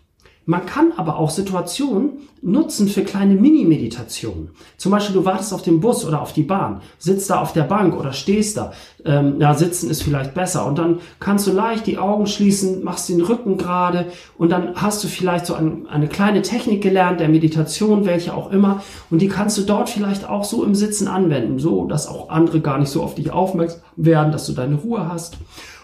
[0.50, 4.50] Man kann aber auch Situationen nutzen für kleine Mini-Meditationen.
[4.78, 7.62] Zum Beispiel, du wartest auf den Bus oder auf die Bahn, sitzt da auf der
[7.62, 8.72] Bank oder stehst da.
[9.04, 10.66] Ähm, ja, sitzen ist vielleicht besser.
[10.66, 14.06] Und dann kannst du leicht die Augen schließen, machst den Rücken gerade
[14.38, 18.50] und dann hast du vielleicht so ein, eine kleine Technik gelernt der Meditation, welche auch
[18.50, 18.82] immer.
[19.08, 22.58] Und die kannst du dort vielleicht auch so im Sitzen anwenden, so dass auch andere
[22.58, 25.38] gar nicht so auf dich aufmerksam werden, dass du deine Ruhe hast.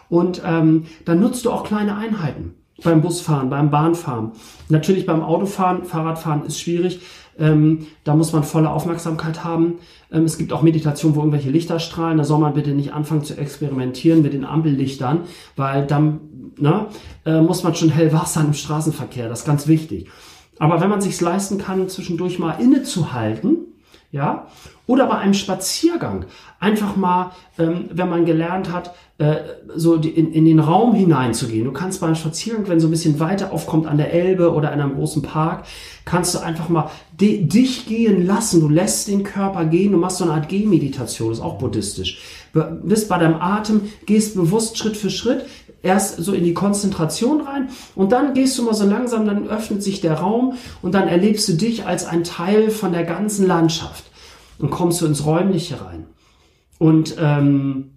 [0.08, 4.32] Und ähm, dann nutzt du auch kleine Einheiten beim Busfahren, beim Bahnfahren.
[4.68, 7.00] Natürlich beim Autofahren, Fahrradfahren ist schwierig.
[7.38, 9.74] Ähm, da muss man volle Aufmerksamkeit haben.
[10.10, 12.18] Ähm, es gibt auch Meditationen, wo irgendwelche Lichter strahlen.
[12.18, 15.20] Da soll man bitte nicht anfangen zu experimentieren mit den Ampellichtern,
[15.54, 16.20] weil dann
[16.58, 16.86] ne,
[17.24, 19.28] äh, muss man schon hellwach sein im Straßenverkehr.
[19.28, 20.08] Das ist ganz wichtig.
[20.58, 23.58] Aber wenn man sich leisten kann, zwischendurch mal innezuhalten,
[24.16, 24.46] ja,
[24.86, 26.24] oder bei einem Spaziergang
[26.58, 29.36] einfach mal, ähm, wenn man gelernt hat, äh,
[29.74, 31.64] so die, in, in den Raum hineinzugehen.
[31.64, 34.80] Du kannst beim Spaziergang, wenn so ein bisschen weiter aufkommt an der Elbe oder in
[34.80, 35.64] einem großen Park,
[36.04, 38.60] kannst du einfach mal dich gehen lassen.
[38.60, 42.18] Du lässt den Körper gehen, du machst so eine Art Gehmeditation, ist auch buddhistisch.
[42.52, 45.44] Be bist bei deinem Atem, gehst bewusst Schritt für Schritt,
[45.86, 49.82] erst so in die Konzentration rein und dann gehst du mal so langsam, dann öffnet
[49.82, 54.04] sich der Raum und dann erlebst du dich als ein Teil von der ganzen Landschaft
[54.58, 56.06] und kommst du ins Räumliche rein.
[56.78, 57.92] Und, ähm,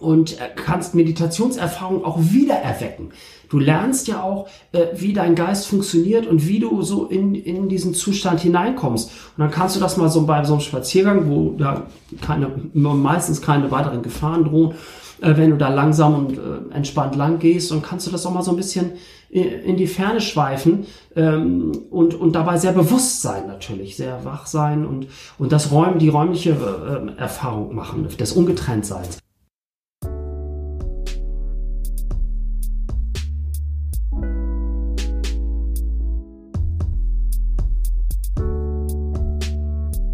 [0.00, 3.10] und kannst Meditationserfahrung auch wieder erwecken.
[3.48, 7.68] Du lernst ja auch, äh, wie dein Geist funktioniert und wie du so in, in
[7.68, 9.10] diesen Zustand hineinkommst.
[9.10, 11.86] Und dann kannst du das mal so bei so einem Spaziergang, wo da
[12.20, 14.74] keine, meistens keine weiteren Gefahren drohen,
[15.20, 18.32] äh, wenn du da langsam und äh, entspannt lang gehst, und kannst du das auch
[18.32, 18.92] mal so ein bisschen
[19.30, 24.86] in die Ferne schweifen ähm, und, und dabei sehr bewusst sein natürlich, sehr wach sein
[24.86, 29.18] und, und das Räum, die räumliche äh, Erfahrung machen, des Ungetrenntseins.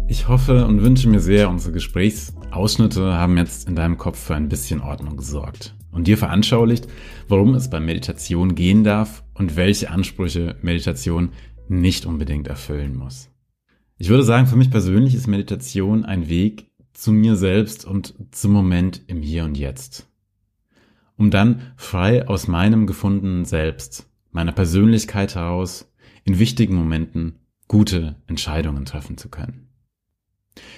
[0.07, 1.71] Ich hoffe und wünsche mir sehr, unsere
[2.55, 6.87] Gesprächsausschnitte haben jetzt in deinem Kopf für ein bisschen Ordnung gesorgt und dir veranschaulicht,
[7.27, 11.31] worum es bei Meditation gehen darf und welche Ansprüche Meditation
[11.67, 13.29] nicht unbedingt erfüllen muss.
[13.97, 18.53] Ich würde sagen, für mich persönlich ist Meditation ein Weg zu mir selbst und zum
[18.53, 20.07] Moment im Hier und Jetzt.
[21.17, 25.91] Um dann frei aus meinem gefundenen Selbst, meiner Persönlichkeit heraus,
[26.23, 29.64] in wichtigen Momenten gute Entscheidungen treffen zu können.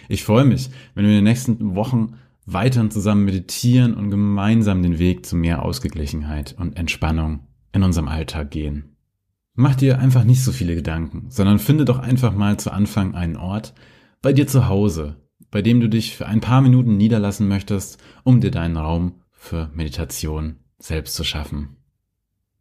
[0.09, 4.99] Ich freue mich, wenn wir in den nächsten Wochen weiterhin zusammen meditieren und gemeinsam den
[4.99, 7.41] Weg zu mehr Ausgeglichenheit und Entspannung
[7.73, 8.95] in unserem Alltag gehen.
[9.53, 13.35] Mach dir einfach nicht so viele Gedanken, sondern finde doch einfach mal zu Anfang einen
[13.35, 13.73] Ort
[14.21, 15.17] bei dir zu Hause,
[15.51, 19.69] bei dem du dich für ein paar Minuten niederlassen möchtest, um dir deinen Raum für
[19.73, 21.77] Meditation selbst zu schaffen.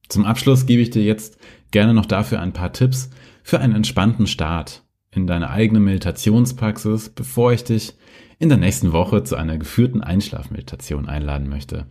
[0.08, 1.38] Zum Abschluss gebe ich dir jetzt
[1.70, 3.10] gerne noch dafür ein paar Tipps
[3.42, 4.85] für einen entspannten Start
[5.16, 7.94] in deine eigene Meditationspraxis, bevor ich dich
[8.38, 11.86] in der nächsten Woche zu einer geführten Einschlafmeditation einladen möchte.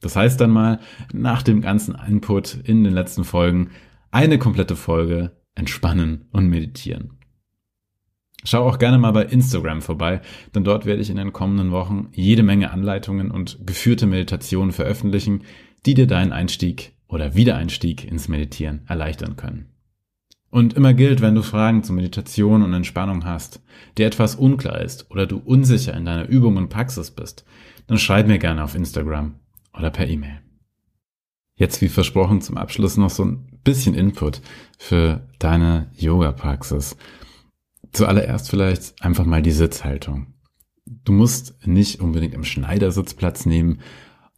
[0.00, 0.80] Das heißt dann mal,
[1.12, 3.70] nach dem ganzen Input in den letzten Folgen,
[4.10, 7.18] eine komplette Folge entspannen und meditieren.
[8.44, 10.22] Schau auch gerne mal bei Instagram vorbei,
[10.54, 15.44] denn dort werde ich in den kommenden Wochen jede Menge Anleitungen und geführte Meditationen veröffentlichen,
[15.84, 19.69] die dir deinen Einstieg oder Wiedereinstieg ins Meditieren erleichtern können.
[20.50, 23.60] Und immer gilt, wenn du Fragen zu Meditation und Entspannung hast,
[23.96, 27.44] dir etwas unklar ist oder du unsicher in deiner Übung und Praxis bist,
[27.86, 29.36] dann schreib mir gerne auf Instagram
[29.72, 30.40] oder per E-Mail.
[31.54, 34.40] Jetzt wie versprochen zum Abschluss noch so ein bisschen Input
[34.78, 36.96] für deine Yoga-Praxis.
[37.92, 40.34] Zuallererst vielleicht einfach mal die Sitzhaltung.
[40.86, 43.80] Du musst nicht unbedingt im Schneidersitz Platz nehmen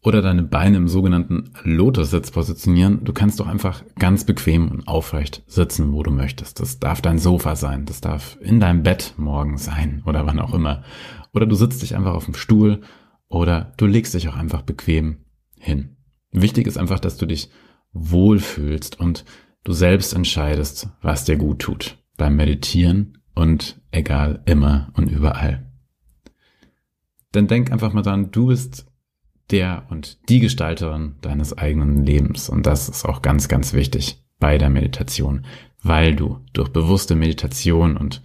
[0.03, 3.05] oder deine Beine im sogenannten Lotussitz positionieren.
[3.05, 6.59] Du kannst doch einfach ganz bequem und aufrecht sitzen, wo du möchtest.
[6.61, 10.55] Das darf dein Sofa sein, das darf in deinem Bett morgen sein oder wann auch
[10.55, 10.83] immer.
[11.33, 12.81] Oder du sitzt dich einfach auf dem Stuhl
[13.29, 15.25] oder du legst dich auch einfach bequem
[15.57, 15.97] hin.
[16.33, 17.51] Wichtig ist einfach, dass du dich
[17.93, 19.25] wohlfühlst und
[19.63, 21.99] du selbst entscheidest, was dir gut tut.
[22.17, 25.71] Beim Meditieren und egal immer und überall.
[27.35, 28.92] Denn denk einfach mal dran, du bist
[29.53, 32.49] der und die Gestalterin deines eigenen Lebens.
[32.49, 35.45] Und das ist auch ganz, ganz wichtig bei der Meditation,
[35.83, 38.23] weil du durch bewusste Meditation und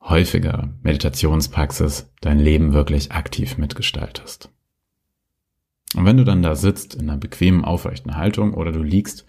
[0.00, 4.50] häufiger Meditationspraxis dein Leben wirklich aktiv mitgestaltest.
[5.96, 9.26] Und wenn du dann da sitzt in einer bequemen, aufrechten Haltung oder du liegst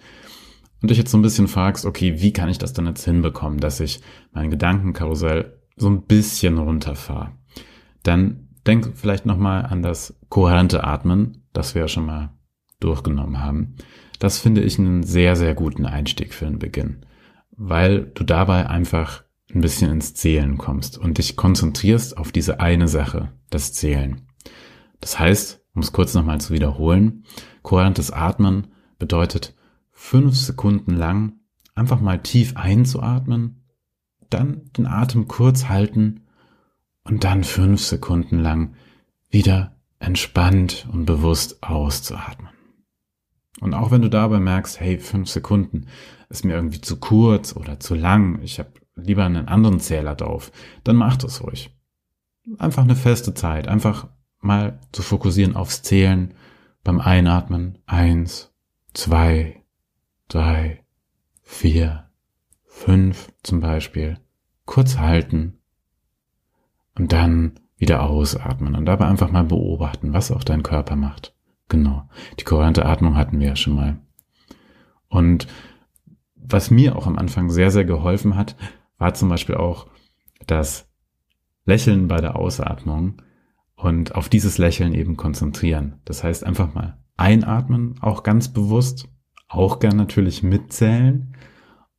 [0.82, 3.60] und dich jetzt so ein bisschen fragst, okay, wie kann ich das denn jetzt hinbekommen,
[3.60, 7.32] dass ich mein Gedankenkarussell so ein bisschen runterfahre,
[8.04, 12.30] dann denk vielleicht nochmal an das kohärente Atmen, das wir ja schon mal
[12.80, 13.76] durchgenommen haben.
[14.20, 17.06] Das finde ich einen sehr, sehr guten Einstieg für den Beginn,
[17.52, 22.88] weil du dabei einfach ein bisschen ins Zählen kommst und dich konzentrierst auf diese eine
[22.88, 24.28] Sache, das Zählen.
[25.02, 27.24] Das heißt, um es kurz nochmal zu wiederholen,
[27.64, 28.68] kohärentes Atmen
[29.00, 29.56] bedeutet
[29.92, 31.34] fünf Sekunden lang
[31.74, 33.64] einfach mal tief einzuatmen,
[34.30, 36.26] dann den Atem kurz halten
[37.04, 38.76] und dann fünf Sekunden lang
[39.30, 42.50] wieder entspannt und bewusst auszuatmen.
[43.60, 45.88] Und auch wenn du dabei merkst, hey, fünf Sekunden
[46.30, 50.52] ist mir irgendwie zu kurz oder zu lang, ich habe lieber einen anderen Zähler drauf,
[50.84, 51.76] dann mach das ruhig.
[52.58, 54.08] Einfach eine feste Zeit, einfach
[54.40, 56.34] mal zu fokussieren aufs Zählen
[56.84, 57.80] beim Einatmen.
[57.86, 58.54] Eins,
[58.94, 59.64] zwei,
[60.28, 60.84] drei,
[61.42, 62.10] vier,
[62.66, 64.20] fünf zum Beispiel.
[64.66, 65.59] Kurz halten
[67.00, 71.34] und dann wieder ausatmen und dabei einfach mal beobachten, was auch dein Körper macht.
[71.70, 72.10] Genau.
[72.40, 74.00] Die kohärente Atmung hatten wir ja schon mal.
[75.08, 75.48] Und
[76.36, 78.56] was mir auch am Anfang sehr, sehr geholfen hat,
[78.98, 79.88] war zum Beispiel auch
[80.46, 80.90] das
[81.66, 83.22] Lächeln bei der Ausatmung
[83.76, 86.02] und auf dieses Lächeln eben konzentrieren.
[86.04, 89.08] Das heißt einfach mal einatmen, auch ganz bewusst,
[89.48, 91.36] auch gern natürlich mitzählen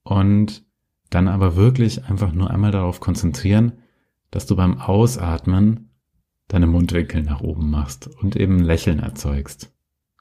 [0.02, 0.64] und
[1.08, 3.72] dann aber wirklich einfach nur einmal darauf konzentrieren,
[4.30, 5.90] dass du beim Ausatmen
[6.48, 9.72] deine Mundwinkel nach oben machst und eben Lächeln erzeugst.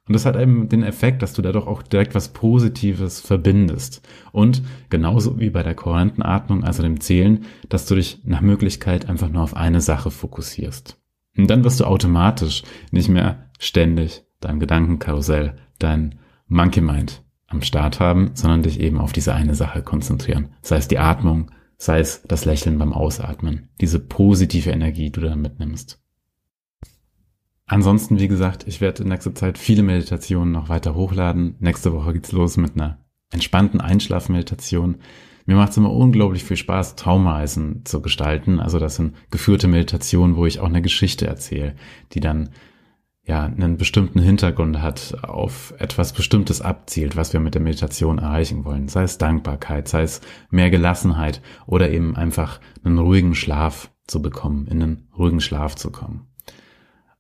[0.10, 4.02] Und das hat eben den Effekt, dass du dadurch auch direkt was Positives verbindest.
[4.32, 9.08] Und genauso wie bei der kohärenten Atmung, also dem Zählen, dass du dich nach Möglichkeit
[9.08, 11.00] einfach nur auf eine Sache fokussierst.
[11.38, 16.16] Und dann wirst du automatisch nicht mehr ständig dein Gedankenkarussell, dein
[16.48, 20.50] Monkey Mind am Start haben, sondern dich eben auf diese eine Sache konzentrieren.
[20.64, 25.22] Sei es die Atmung, sei es das Lächeln beim Ausatmen, diese positive Energie, die du
[25.22, 26.00] da mitnimmst.
[27.66, 31.56] Ansonsten, wie gesagt, ich werde in nächster Zeit viele Meditationen noch weiter hochladen.
[31.60, 33.00] Nächste Woche geht's los mit einer
[33.32, 34.98] entspannten Einschlafmeditation.
[35.46, 38.60] Mir macht es immer unglaublich viel Spaß, Traumreisen zu gestalten.
[38.60, 41.76] Also das sind geführte Meditationen, wo ich auch eine Geschichte erzähle,
[42.12, 42.50] die dann
[43.30, 48.66] ja, einen bestimmten Hintergrund hat, auf etwas Bestimmtes abzielt, was wir mit der Meditation erreichen
[48.66, 48.88] wollen.
[48.88, 54.66] Sei es Dankbarkeit, sei es mehr Gelassenheit oder eben einfach einen ruhigen Schlaf zu bekommen,
[54.66, 56.26] in einen ruhigen Schlaf zu kommen.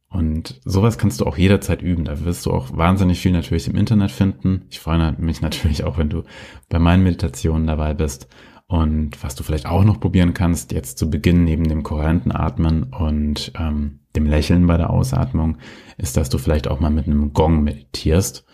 [0.09, 2.05] Und sowas kannst du auch jederzeit üben.
[2.05, 4.65] Da wirst du auch wahnsinnig viel natürlich im Internet finden.
[4.71, 6.23] Ich freue mich natürlich auch, wenn du
[6.69, 8.27] bei meinen Meditationen dabei bist.
[8.69, 12.83] Und was du vielleicht auch noch probieren kannst, jetzt zu Beginn neben dem kohärenten Atmen
[12.83, 15.57] und ähm, dem Lächeln bei der Ausatmung,
[15.97, 18.45] ist, dass du vielleicht auch mal mit einem Gong meditierst.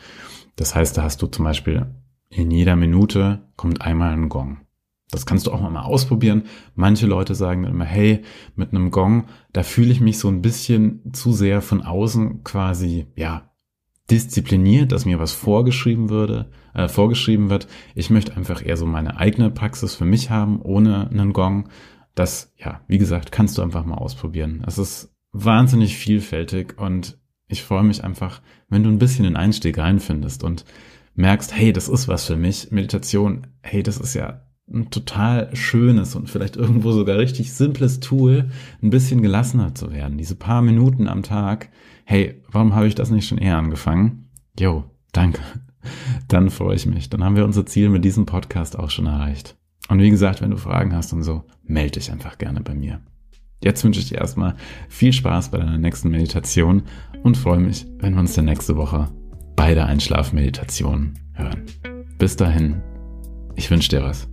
[0.56, 1.88] Das heißt, da hast du zum Beispiel
[2.30, 4.60] in jeder Minute kommt einmal ein Gong.
[5.12, 6.44] Das kannst du auch mal ausprobieren.
[6.76, 8.24] Manche Leute sagen dann immer, hey,
[8.56, 13.08] mit einem Gong, da fühle ich mich so ein bisschen zu sehr von außen quasi,
[13.18, 13.52] ja,
[14.12, 17.68] diszipliniert, dass mir was vorgeschrieben würde, äh, vorgeschrieben wird.
[17.96, 21.70] Ich möchte einfach eher so meine eigene Praxis für mich haben, ohne einen Gong.
[22.14, 24.64] Das, ja, wie gesagt, kannst du einfach mal ausprobieren.
[24.68, 29.78] Es ist wahnsinnig vielfältig und ich freue mich einfach, wenn du ein bisschen den Einstieg
[29.78, 30.66] reinfindest und
[31.16, 32.72] merkst, hey, das ist was für mich.
[32.72, 34.42] Meditation, hey, das ist ja
[34.72, 38.50] ein total schönes und vielleicht irgendwo sogar richtig simples Tool,
[38.82, 40.18] ein bisschen gelassener zu werden.
[40.18, 41.70] Diese paar Minuten am Tag.
[42.04, 44.30] Hey, warum habe ich das nicht schon eher angefangen?
[44.60, 45.42] Jo, danke.
[46.28, 47.10] Dann freue ich mich.
[47.10, 49.56] Dann haben wir unser Ziel mit diesem Podcast auch schon erreicht.
[49.88, 53.02] Und wie gesagt, wenn du Fragen hast und so, melde dich einfach gerne bei mir.
[53.64, 54.56] Jetzt wünsche ich dir erstmal
[54.90, 56.84] viel Spaß bei deiner nächsten Meditation
[57.24, 59.10] und freue mich, wenn wir uns dann nächste Woche
[59.56, 61.64] bei der Einschlafmeditation hören.
[62.18, 62.82] Bis dahin,
[63.56, 64.28] ich wünsche dir was.